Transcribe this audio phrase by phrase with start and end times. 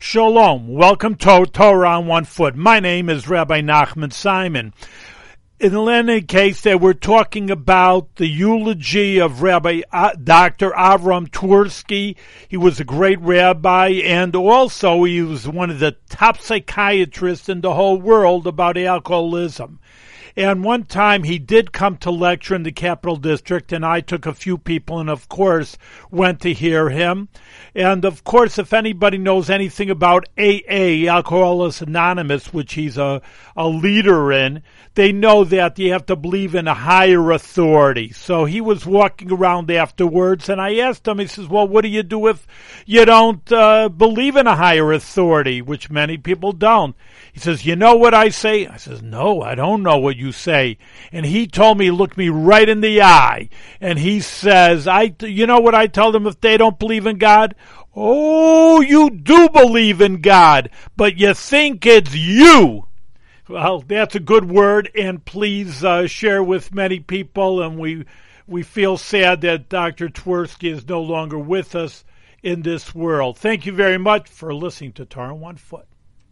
[0.00, 0.68] Shalom.
[0.68, 2.54] Welcome to Torah on One Foot.
[2.54, 4.72] My name is Rabbi Nachman Simon.
[5.58, 10.70] In the any case, they were talking about the eulogy of Rabbi uh, Dr.
[10.70, 12.14] Avram Twerski.
[12.46, 17.60] He was a great rabbi, and also he was one of the top psychiatrists in
[17.60, 19.80] the whole world about alcoholism.
[20.38, 24.24] And one time he did come to lecture in the Capital District, and I took
[24.24, 25.76] a few people and, of course,
[26.12, 27.28] went to hear him.
[27.74, 33.20] And, of course, if anybody knows anything about AA, Alcoholics Anonymous, which he's a,
[33.56, 34.62] a leader in,
[34.94, 38.10] they know that you have to believe in a higher authority.
[38.10, 41.88] So he was walking around afterwards, and I asked him, he says, Well, what do
[41.88, 42.46] you do if
[42.86, 46.96] you don't uh, believe in a higher authority, which many people don't?
[47.32, 48.66] He says, You know what I say?
[48.66, 50.78] I says, No, I don't know what you say.
[51.12, 53.48] And he told me, looked me right in the eye,
[53.80, 57.18] and he says, I, You know what I tell them if they don't believe in
[57.18, 57.54] God?
[57.94, 62.86] Oh, you do believe in God, but you think it's you.
[63.48, 67.62] Well, that's a good word, and please uh, share with many people.
[67.62, 68.04] And we
[68.46, 70.08] we feel sad that Dr.
[70.08, 72.04] Twerski is no longer with us
[72.42, 73.36] in this world.
[73.36, 75.87] Thank you very much for listening to Torah One Foot.